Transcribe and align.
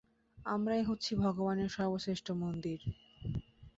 আমরাই 0.45 0.83
হচ্ছি 0.83 1.11
ভগবানের 1.15 1.69
সর্বশ্রেষ্ঠ 1.69 2.27
মন্দির। 2.41 2.79